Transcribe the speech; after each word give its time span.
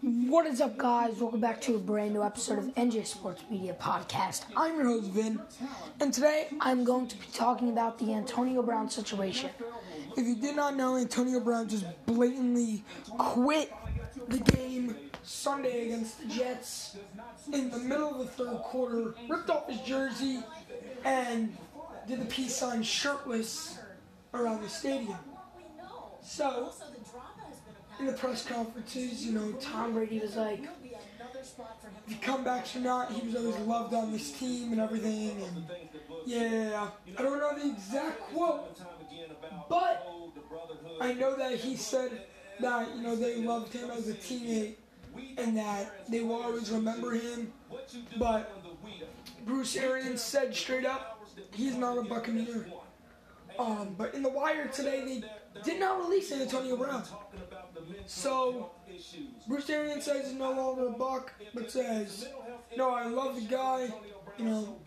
What 0.00 0.46
is 0.46 0.60
up, 0.60 0.76
guys? 0.76 1.18
Welcome 1.18 1.40
back 1.40 1.60
to 1.62 1.74
a 1.74 1.78
brand 1.78 2.12
new 2.12 2.22
episode 2.22 2.58
of 2.58 2.66
NJ 2.76 3.04
Sports 3.06 3.42
Media 3.50 3.74
Podcast. 3.80 4.44
I'm 4.56 4.76
your 4.76 4.84
host, 4.84 5.10
Vin, 5.10 5.40
and 6.00 6.14
today 6.14 6.48
I'm 6.60 6.84
going 6.84 7.08
to 7.08 7.16
be 7.16 7.26
talking 7.32 7.70
about 7.70 7.98
the 7.98 8.12
Antonio 8.12 8.62
Brown 8.62 8.88
situation. 8.88 9.50
If 10.16 10.26
you 10.26 10.36
did 10.36 10.54
not 10.54 10.76
know, 10.76 10.96
Antonio 10.96 11.40
Brown 11.40 11.68
just 11.68 11.84
blatantly 12.06 12.84
quit 13.18 13.72
the 14.28 14.38
game 14.38 14.96
Sunday 15.22 15.86
against 15.86 16.20
the 16.20 16.26
Jets 16.26 16.96
in 17.52 17.70
the 17.70 17.78
middle 17.78 18.10
of 18.10 18.18
the 18.18 18.44
third 18.44 18.58
quarter, 18.58 19.14
ripped 19.28 19.50
off 19.50 19.68
his 19.68 19.80
jersey, 19.80 20.40
and 21.04 21.56
did 22.06 22.20
the 22.20 22.26
peace 22.26 22.54
sign 22.54 22.82
shirtless 22.82 23.78
around 24.32 24.62
the 24.62 24.68
stadium. 24.68 25.18
So, 26.22 26.72
in 27.98 28.06
the 28.06 28.12
press 28.12 28.44
conferences, 28.44 29.24
you 29.24 29.32
know, 29.32 29.52
Tom 29.52 29.94
Brady 29.94 30.20
was 30.20 30.36
like, 30.36 30.64
if 32.08 32.20
comebacks 32.20 32.74
come 32.74 32.82
or 32.82 32.84
not, 32.84 33.12
he 33.12 33.26
was 33.26 33.36
always 33.36 33.58
loved 33.58 33.94
on 33.94 34.12
this 34.12 34.32
team 34.32 34.72
and 34.72 34.80
everything. 34.80 35.42
And 35.42 35.64
yeah, 36.24 36.88
I 37.18 37.22
don't 37.22 37.38
know 37.38 37.58
the 37.58 37.70
exact 37.70 38.20
quote, 38.32 38.78
but 39.68 40.06
I 41.00 41.12
know 41.14 41.36
that 41.36 41.54
he 41.54 41.76
said 41.76 42.26
that, 42.60 42.94
you 42.94 43.02
know, 43.02 43.16
they 43.16 43.36
loved 43.36 43.72
him 43.72 43.90
as 43.90 44.08
a 44.08 44.14
teammate 44.14 44.76
and 45.38 45.56
that 45.56 46.10
they 46.10 46.20
will 46.20 46.42
always 46.42 46.70
remember 46.70 47.12
him. 47.12 47.52
But 48.18 48.52
Bruce 49.44 49.76
Arians 49.76 50.20
said 50.20 50.54
straight 50.54 50.86
up, 50.86 51.24
he's 51.52 51.76
not 51.76 51.98
a 51.98 52.02
Buccaneer. 52.02 52.66
Um, 53.58 53.94
but 53.96 54.14
in 54.14 54.22
the 54.22 54.28
wire 54.28 54.68
today, 54.68 55.04
they 55.04 55.62
did 55.62 55.80
not 55.80 55.98
release 55.98 56.30
Antonio 56.32 56.76
Brown. 56.76 57.02
So 58.06 58.70
Bruce 59.46 59.66
says 59.66 60.26
he's 60.26 60.34
no 60.34 60.52
longer 60.52 60.86
a 60.86 60.90
Buck, 60.90 61.32
but 61.54 61.70
says, 61.70 62.28
"No, 62.76 62.90
I 62.90 63.06
love 63.06 63.34
the 63.36 63.42
guy, 63.42 63.92
you 64.38 64.44
know, 64.44 64.78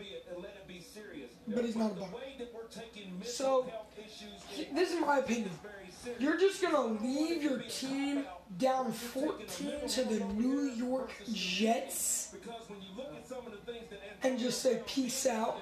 but 1.48 1.66
he's 1.66 1.76
not 1.76 1.92
a 1.92 1.96
Buck." 1.96 2.10
So 3.24 3.72
this 4.74 4.92
is 4.94 5.00
my 5.00 5.20
opinion. 5.20 5.52
You're 6.18 6.38
just 6.38 6.62
gonna 6.62 6.86
leave 7.04 7.44
your 7.44 7.60
team 7.64 8.26
down 8.58 8.92
14 8.94 9.88
to 9.90 10.04
the 10.04 10.20
New 10.34 10.62
York 10.62 11.12
Jets 11.32 12.36
and 14.24 14.40
just 14.40 14.62
say 14.62 14.82
peace 14.88 15.26
out 15.26 15.58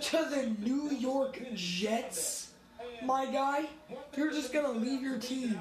to 0.00 0.24
the 0.30 0.54
New 0.58 0.90
York 0.90 1.40
Jets, 1.54 2.47
my 3.04 3.26
guy, 3.26 3.66
you're 4.16 4.30
just 4.30 4.52
gonna 4.52 4.70
leave 4.70 5.02
your 5.02 5.18
team. 5.18 5.60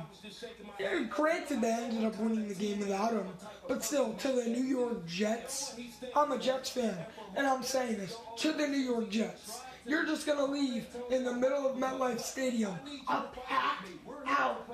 Yeah, 0.80 1.04
granted, 1.10 1.62
they 1.62 1.72
ended 1.72 2.04
up 2.06 2.18
winning 2.20 2.48
the 2.48 2.56
game 2.56 2.80
without 2.80 3.14
him, 3.14 3.28
but 3.68 3.84
still, 3.84 4.14
to 4.14 4.28
the 4.30 4.46
New 4.46 4.64
York 4.64 5.06
Jets, 5.08 5.76
I'm 6.16 6.32
a 6.32 6.38
Jets 6.38 6.70
fan, 6.70 6.98
and 7.36 7.46
I'm 7.48 7.64
saying 7.64 7.98
this 7.98 8.18
to 8.38 8.54
the 8.54 8.68
New 8.68 8.78
York 8.78 9.10
Jets. 9.10 9.62
You're 9.86 10.06
just 10.06 10.28
gonna 10.28 10.46
leave 10.46 10.86
in 11.12 11.24
the 11.24 11.34
middle 11.34 11.66
of 11.66 11.78
MetLife 11.78 12.20
Stadium, 12.20 12.76
a 13.08 13.24
packed 13.48 13.88
out 14.28 14.68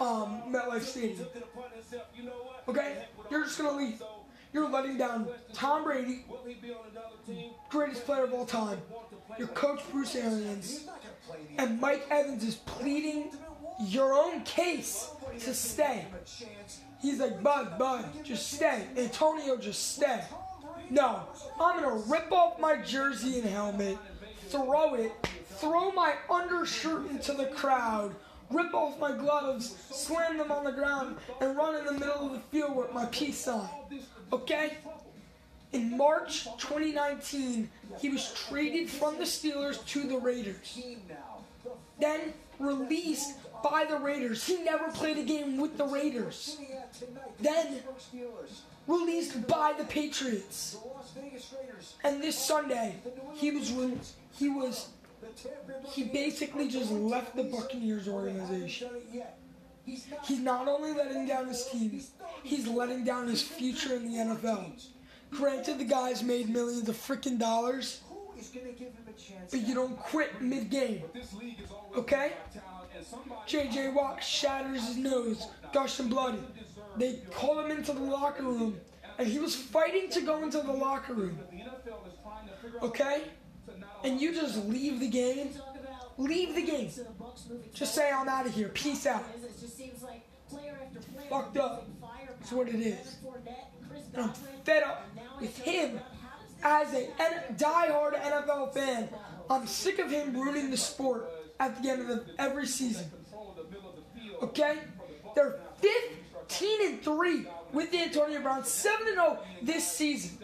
um, 0.00 0.42
MetLife 0.48 0.82
Stadium. 0.82 1.26
Okay, 2.68 3.04
you're 3.30 3.44
just 3.44 3.58
gonna 3.58 3.76
leave. 3.76 4.02
You're 4.52 4.68
letting 4.68 4.96
down 4.96 5.28
Tom 5.52 5.84
Brady, 5.84 6.24
greatest 7.68 8.04
player 8.06 8.24
of 8.24 8.32
all 8.32 8.46
time, 8.46 8.80
your 9.38 9.48
coach 9.48 9.80
Bruce 9.92 10.16
Arians, 10.16 10.86
and 11.58 11.80
Mike 11.80 12.06
Evans 12.10 12.44
is 12.44 12.54
pleading 12.56 13.30
your 13.80 14.12
own 14.12 14.42
case 14.42 15.10
to 15.40 15.54
stay. 15.54 16.06
He's 17.00 17.20
like, 17.20 17.42
Bud, 17.42 17.78
Bud, 17.78 18.06
just 18.24 18.52
stay. 18.52 18.86
Antonio, 18.96 19.56
just 19.56 19.94
stay. 19.94 20.24
No, 20.90 21.24
I'm 21.60 21.80
gonna 21.80 22.02
rip 22.06 22.32
off 22.32 22.58
my 22.58 22.76
jersey 22.76 23.40
and 23.40 23.48
helmet, 23.48 23.98
throw 24.48 24.94
it, 24.94 25.12
throw 25.56 25.92
my 25.92 26.14
undershirt 26.30 27.10
into 27.10 27.34
the 27.34 27.46
crowd, 27.46 28.14
rip 28.50 28.74
off 28.74 28.98
my 28.98 29.12
gloves, 29.12 29.76
slam 29.90 30.38
them 30.38 30.50
on 30.50 30.64
the 30.64 30.72
ground, 30.72 31.16
and 31.40 31.56
run 31.56 31.76
in 31.76 31.84
the 31.84 31.92
middle 31.92 32.26
of 32.26 32.32
the 32.32 32.40
field 32.50 32.76
with 32.76 32.92
my 32.92 33.06
peace 33.06 33.38
sign. 33.38 33.68
Okay? 34.32 34.74
In 35.72 35.96
March 35.96 36.44
2019, 36.58 37.68
he 37.98 38.08
was 38.08 38.32
traded 38.48 38.88
from 38.88 39.18
the 39.18 39.24
Steelers 39.24 39.84
to 39.88 40.04
the 40.04 40.16
Raiders. 40.16 40.80
Then 42.00 42.32
released 42.58 43.34
by 43.62 43.84
the 43.88 43.96
Raiders. 43.96 44.44
He 44.46 44.62
never 44.62 44.88
played 44.90 45.18
a 45.18 45.22
game 45.22 45.58
with 45.58 45.76
the 45.76 45.84
Raiders. 45.84 46.58
Then 47.40 47.80
released 48.86 49.46
by 49.46 49.74
the 49.76 49.84
Patriots. 49.84 50.78
And 52.02 52.22
this 52.22 52.38
Sunday, 52.38 52.96
he 53.34 53.50
was 53.50 54.14
he 54.38 54.48
was 54.48 54.88
he 55.92 56.04
basically 56.04 56.68
just 56.68 56.90
left 56.90 57.36
the 57.36 57.44
Buccaneers 57.44 58.08
organization. 58.08 58.90
He's 59.84 60.40
not 60.40 60.68
only 60.68 60.92
letting 60.92 61.26
down 61.26 61.48
his 61.48 61.66
team, 61.66 62.00
he's 62.42 62.66
letting 62.66 63.04
down 63.04 63.26
his 63.26 63.42
future 63.42 63.94
in 63.94 64.10
the 64.10 64.18
NFL. 64.18 64.72
Granted, 65.30 65.78
the 65.78 65.84
guy's 65.84 66.22
made 66.22 66.48
millions 66.48 66.88
of 66.88 66.96
freaking 66.96 67.38
dollars, 67.38 68.02
but 69.50 69.60
you 69.60 69.74
don't 69.74 69.96
quit 69.98 70.40
mid 70.40 70.70
game. 70.70 71.02
Okay? 71.96 72.32
JJ 73.46 73.94
Watt 73.94 74.22
shatters 74.22 74.86
his 74.88 74.96
nose, 74.96 75.46
gushing 75.72 76.08
bloody. 76.08 76.42
They 76.96 77.20
call 77.30 77.60
him 77.60 77.70
into 77.70 77.92
the 77.92 78.00
locker 78.00 78.42
room, 78.42 78.78
and 79.18 79.26
he 79.26 79.38
was 79.38 79.54
fighting 79.54 80.10
to 80.10 80.20
go 80.20 80.42
into 80.42 80.58
the 80.58 80.72
locker 80.72 81.14
room. 81.14 81.38
Okay? 82.82 83.22
And 84.04 84.20
you 84.20 84.34
just 84.34 84.64
leave 84.66 85.00
the 85.00 85.08
game. 85.08 85.50
Leave 86.16 86.54
the 86.54 86.62
game. 86.62 86.90
Just 87.72 87.94
say 87.94 88.10
I'm 88.10 88.28
out 88.28 88.46
of 88.46 88.54
here. 88.54 88.68
Peace 88.68 89.06
out. 89.06 89.24
Fucked 91.30 91.56
up. 91.58 91.86
That's 92.38 92.52
what 92.52 92.68
it 92.68 92.76
is. 92.76 93.16
And 94.14 94.24
I'm 94.24 94.32
fed 94.64 94.82
up 94.82 95.06
with 95.40 95.56
him 95.58 96.00
as 96.62 96.92
a 96.94 97.08
die-hard 97.56 98.14
NFL 98.14 98.74
fan. 98.74 99.08
I'm 99.50 99.66
sick 99.66 99.98
of 99.98 100.10
him 100.10 100.34
ruining 100.34 100.70
the 100.70 100.76
sport 100.76 101.30
at 101.60 101.82
the 101.82 101.90
end 101.90 102.02
of 102.02 102.08
the, 102.08 102.24
every 102.38 102.66
season. 102.66 103.10
Okay? 104.42 104.78
They're 105.34 105.58
15 106.48 106.86
and 106.86 107.02
3 107.02 107.46
with 107.72 107.94
Antonio 107.94 108.40
Brown, 108.40 108.64
7 108.64 109.06
and 109.06 109.16
0 109.16 109.38
this 109.62 109.90
season. 109.90 110.38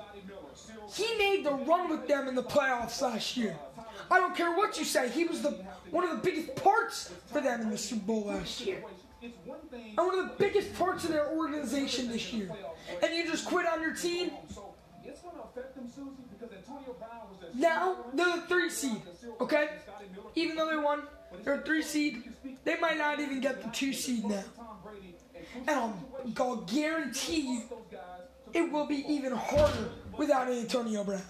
He 0.92 1.06
made 1.18 1.44
the 1.44 1.52
run 1.52 1.90
with 1.90 2.06
them 2.08 2.28
in 2.28 2.34
the 2.34 2.42
playoffs 2.42 3.00
last 3.00 3.36
year. 3.36 3.56
I 4.10 4.18
don't 4.18 4.36
care 4.36 4.54
what 4.56 4.78
you 4.78 4.84
say. 4.84 5.08
He 5.08 5.24
was 5.24 5.42
the 5.42 5.50
one 5.90 6.04
of 6.04 6.10
the 6.10 6.30
biggest 6.30 6.56
parts 6.56 7.12
for 7.26 7.40
them 7.40 7.62
in 7.62 7.70
the 7.70 7.78
Super 7.78 8.06
Bowl 8.06 8.24
last 8.24 8.60
year. 8.60 8.82
And 9.22 9.96
one 9.96 10.18
of 10.18 10.28
the 10.28 10.34
biggest 10.38 10.74
parts 10.74 11.04
of 11.04 11.10
their 11.10 11.28
organization 11.30 12.08
this 12.08 12.32
year. 12.32 12.50
And 13.02 13.14
you 13.14 13.24
just 13.30 13.46
quit 13.46 13.66
on 13.66 13.80
your 13.80 13.94
team? 13.94 14.30
Now, 17.54 17.96
they're 18.12 18.36
the 18.36 18.42
three 18.42 18.68
seed, 18.68 19.00
okay? 19.40 19.68
Even 20.34 20.56
though 20.56 20.68
they 20.68 20.76
won, 20.76 21.02
they're 21.42 21.54
a 21.54 21.62
three 21.62 21.82
seed. 21.82 22.24
They 22.64 22.78
might 22.80 22.98
not 22.98 23.20
even 23.20 23.40
get 23.40 23.62
the 23.62 23.70
two 23.70 23.92
seed 23.92 24.24
now. 24.24 24.44
And 25.66 25.70
I'll, 25.70 25.96
I'll 26.38 26.56
guarantee 26.56 27.40
you, 27.40 27.62
it 28.52 28.72
will 28.72 28.86
be 28.86 29.04
even 29.08 29.32
harder 29.32 29.90
without 30.16 30.50
Antonio 30.50 31.04
Brown. 31.04 31.22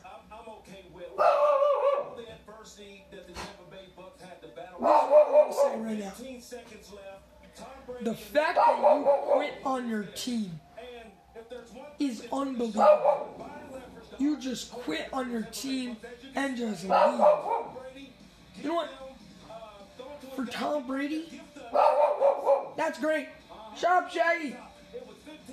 say 5.54 5.78
right 5.78 5.98
now. 5.98 6.12
The 8.02 8.14
fact 8.14 8.56
that 8.56 8.78
you 8.78 9.04
quit 9.32 9.54
on 9.64 9.88
your 9.88 10.02
team 10.04 10.60
is 11.98 12.26
unbelievable. 12.32 13.50
You 14.18 14.38
just 14.38 14.72
quit 14.72 15.08
on 15.12 15.30
your 15.30 15.42
team 15.42 15.96
and 16.34 16.56
just 16.56 16.84
leave. 16.84 17.20
You 18.62 18.68
know 18.68 18.74
what? 18.74 18.90
For 20.36 20.44
Tom 20.46 20.86
Brady, 20.86 21.40
that's 22.76 22.98
great. 22.98 23.28
Shut 23.76 23.90
up, 23.90 24.10
Shaggy. 24.10 24.56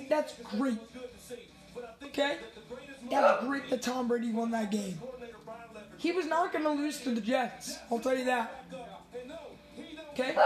That's 0.08 0.34
great. 0.42 0.78
Okay? 2.04 2.36
That's 3.10 3.44
great 3.44 3.68
that 3.70 3.82
Tom 3.82 4.08
Brady 4.08 4.32
won 4.32 4.50
that 4.52 4.70
game. 4.70 4.98
He 5.98 6.12
was 6.12 6.26
not 6.26 6.52
going 6.52 6.64
to 6.64 6.70
lose 6.70 7.00
to 7.00 7.14
the 7.14 7.20
Jets. 7.20 7.78
I'll 7.90 7.98
tell 7.98 8.16
you 8.16 8.24
that. 8.24 8.64
Okay? 10.12 10.36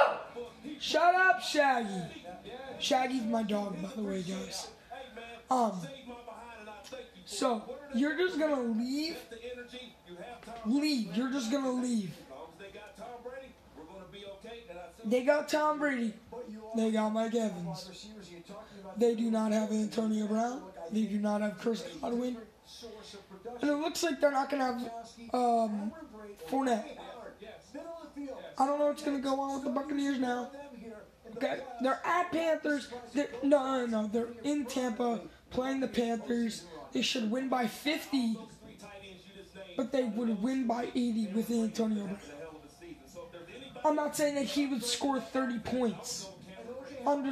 Shut 0.79 1.15
up, 1.15 1.41
Shaggy. 1.43 2.03
Shaggy's 2.79 3.25
my 3.25 3.43
dog, 3.43 3.81
by 3.83 3.89
the 3.97 4.03
way, 4.03 4.23
guys. 4.23 4.69
Um. 5.51 5.81
So 7.25 7.63
you're 7.95 8.17
just 8.17 8.39
gonna 8.39 8.63
leave. 8.63 9.17
Leave. 10.65 11.17
You're 11.17 11.31
just 11.31 11.51
gonna 11.51 11.73
leave. 11.73 12.15
They 15.05 15.25
got 15.25 15.49
Tom 15.49 15.79
Brady. 15.79 16.13
They 16.77 16.91
got 16.91 17.11
Mike 17.11 17.35
Evans. 17.35 18.09
They 18.97 19.15
do 19.15 19.31
not 19.31 19.53
have 19.53 19.71
Antonio 19.71 20.27
Brown. 20.27 20.63
They 20.93 21.03
do 21.03 21.19
not 21.19 21.41
have 21.41 21.59
Chris 21.59 21.83
Godwin. 22.01 22.37
And 23.61 23.71
it 23.71 23.75
looks 23.75 24.03
like 24.03 24.21
they're 24.21 24.31
not 24.31 24.51
going 24.51 24.61
to 24.61 24.67
have 24.67 25.35
um, 25.35 25.93
Fournette. 26.49 26.85
I 28.59 28.67
don't 28.67 28.79
know 28.79 28.87
what's 28.87 29.03
going 29.03 29.17
to 29.17 29.23
go 29.23 29.39
on 29.41 29.55
with 29.55 29.65
the 29.65 29.71
Buccaneers 29.71 30.19
now. 30.19 30.51
Okay, 31.37 31.61
they're 31.83 32.01
at 32.05 32.33
Panthers. 32.33 32.89
They're, 33.13 33.29
no, 33.43 33.85
no, 33.85 34.03
no, 34.03 34.09
they're 34.09 34.29
in 34.45 34.65
Tampa 34.65 35.21
playing 35.51 35.81
the 35.81 35.89
Panthers. 35.89 36.65
They 36.93 37.03
should 37.03 37.31
win 37.31 37.49
by 37.49 37.67
50, 37.67 38.37
but 39.77 39.93
they 39.93 40.05
would 40.05 40.43
win 40.43 40.67
by 40.67 40.85
80 40.95 41.27
with 41.35 41.51
Antonio 41.51 42.05
Brown. 42.05 42.19
I'm 43.85 43.95
not 43.95 44.17
saying 44.17 44.37
that 44.37 44.47
he 44.47 44.67
would 44.67 44.83
score 44.83 45.21
30 45.21 45.59
points. 45.61 46.29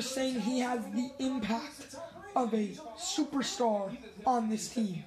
Saying 0.01 0.41
he 0.41 0.61
has 0.61 0.85
the 0.93 1.11
impact 1.19 1.97
of 2.37 2.55
a 2.55 2.69
superstar 2.97 3.97
on 4.25 4.49
this 4.49 4.69
team, 4.69 5.03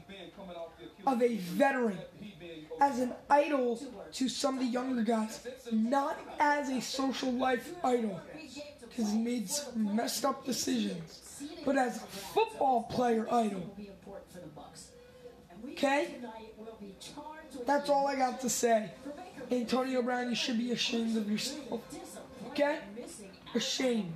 of 1.06 1.22
a 1.22 1.38
veteran, 1.38 1.98
as 2.81 3.00
an 3.00 3.14
idol 3.30 3.80
to 4.12 4.28
some 4.28 4.56
of 4.56 4.60
the 4.60 4.66
younger 4.66 5.04
guys, 5.04 5.48
not 5.72 6.19
as 6.40 6.69
a 6.69 6.81
social 6.81 7.31
life 7.31 7.74
idol, 7.84 8.19
because 8.90 9.12
he 9.12 9.18
made 9.18 9.50
some 9.50 9.96
messed 9.96 10.25
up 10.25 10.46
decisions, 10.46 11.42
but 11.63 11.78
as 11.78 11.98
a 11.98 12.00
football 12.00 12.84
player 12.84 13.25
idol. 13.31 13.74
Okay? 15.72 16.16
That's 17.66 17.90
all 17.90 18.08
I 18.08 18.16
got 18.16 18.42
to 18.42 18.50
say. 18.50 18.92
Antonio 19.50 20.02
Brown, 20.02 20.30
you 20.30 20.36
should 20.36 20.58
be 20.58 20.72
ashamed 20.72 21.16
of 21.16 21.31
yourself. 21.31 21.81
Okay? 22.48 22.80
Ashamed. 23.56 24.13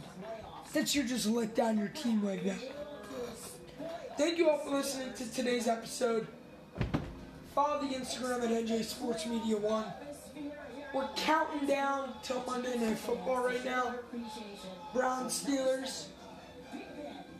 That 0.73 0.95
you 0.95 1.03
just 1.03 1.25
let 1.27 1.53
down 1.55 1.77
your 1.77 1.89
team 1.89 2.23
like 2.23 2.45
that. 2.45 2.57
Thank 4.17 4.37
you 4.37 4.49
all 4.49 4.59
for 4.59 4.71
listening 4.71 5.13
to 5.13 5.33
today's 5.33 5.67
episode. 5.67 6.27
Follow 7.53 7.81
the 7.81 7.93
Instagram 7.93 8.43
at 8.43 8.65
NJ 8.65 8.83
Sports 8.83 9.25
Media 9.25 9.57
One. 9.57 9.85
We're 10.93 11.09
counting 11.17 11.67
down 11.67 12.13
till 12.23 12.41
Monday 12.47 12.77
Night 12.77 12.97
Football 12.97 13.45
right 13.45 13.63
now. 13.65 13.95
Brown 14.93 15.25
Steelers. 15.25 16.05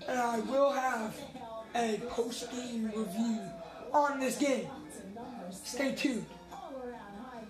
And 0.08 0.20
I 0.20 0.40
will 0.40 0.72
have 0.72 1.16
a 1.76 2.02
post 2.10 2.52
game 2.52 2.92
review 2.94 3.40
on 3.94 4.20
this 4.20 4.38
game. 4.38 4.68
Stay 5.52 5.96
tuned. 5.96 6.26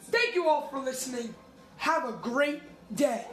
Thank 0.04 0.36
you 0.36 0.48
all 0.48 0.68
for 0.68 0.80
listening. 0.80 1.34
Have 1.78 2.08
a 2.08 2.14
great 2.14 2.62
day. 2.96 3.26